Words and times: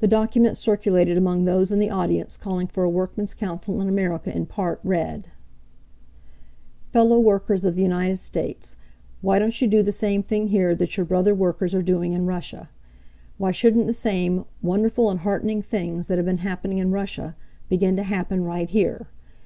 The 0.00 0.06
document 0.08 0.58
circulated 0.58 1.16
among 1.16 1.46
those 1.46 1.72
in 1.72 1.78
the 1.78 1.88
audience 1.88 2.36
calling 2.36 2.66
for 2.66 2.84
a 2.84 2.90
workmen's 2.90 3.32
council 3.32 3.80
in 3.80 3.88
America 3.88 4.30
in 4.30 4.44
part 4.44 4.78
read: 4.84 5.28
Fellow 6.92 7.18
workers 7.18 7.64
of 7.64 7.74
the 7.74 7.80
United 7.80 8.18
States, 8.18 8.76
why 9.22 9.38
don't 9.38 9.58
you 9.62 9.68
do 9.68 9.82
the 9.82 9.90
same 9.90 10.22
thing 10.22 10.48
here 10.48 10.74
that 10.74 10.98
your 10.98 11.06
brother 11.06 11.34
workers 11.34 11.74
are 11.74 11.80
doing 11.80 12.12
in 12.12 12.26
Russia? 12.26 12.68
Why 13.38 13.52
shouldn't 13.52 13.86
the 13.86 13.94
same 13.94 14.44
"wonderful 14.60 15.10
and 15.10 15.20
heartening 15.20 15.62
things 15.62 16.08
that 16.08 16.18
have 16.18 16.26
been 16.26 16.36
happening 16.44 16.76
in 16.76 16.90
Russia" 16.90 17.34
begin 17.70 17.96
to 17.96 18.02
happen 18.02 18.44
right 18.44 18.68
here? 18.68 19.06